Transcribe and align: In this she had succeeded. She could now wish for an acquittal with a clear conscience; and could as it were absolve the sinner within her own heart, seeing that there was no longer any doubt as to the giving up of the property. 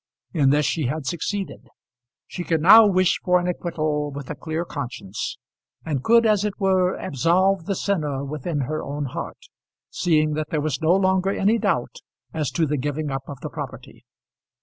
In 0.33 0.49
this 0.49 0.65
she 0.65 0.87
had 0.87 1.05
succeeded. 1.05 1.67
She 2.25 2.43
could 2.43 2.59
now 2.63 2.87
wish 2.87 3.19
for 3.23 3.39
an 3.39 3.45
acquittal 3.47 4.09
with 4.09 4.31
a 4.31 4.35
clear 4.35 4.65
conscience; 4.65 5.37
and 5.85 6.03
could 6.03 6.25
as 6.25 6.43
it 6.43 6.55
were 6.59 6.95
absolve 6.97 7.65
the 7.67 7.75
sinner 7.75 8.25
within 8.25 8.61
her 8.61 8.81
own 8.83 9.05
heart, 9.05 9.37
seeing 9.91 10.33
that 10.33 10.49
there 10.49 10.59
was 10.59 10.81
no 10.81 10.95
longer 10.95 11.29
any 11.29 11.59
doubt 11.59 11.97
as 12.33 12.49
to 12.53 12.65
the 12.65 12.77
giving 12.77 13.11
up 13.11 13.29
of 13.29 13.41
the 13.41 13.49
property. 13.51 14.03